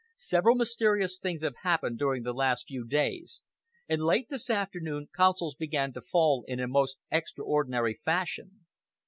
"Several 0.17 0.55
mysterious 0.55 1.19
things 1.19 1.43
have 1.43 1.57
happened 1.61 1.99
during 1.99 2.23
the 2.23 2.33
last 2.33 2.67
few 2.67 2.87
days, 2.87 3.43
and 3.87 4.01
late 4.01 4.29
this 4.31 4.49
afternoon, 4.49 5.09
consols 5.15 5.53
began 5.53 5.93
to 5.93 6.01
fall 6.01 6.43
in 6.47 6.59
a 6.59 6.67
most 6.67 6.97
extraordinary 7.11 7.99
fashion. 8.03 8.65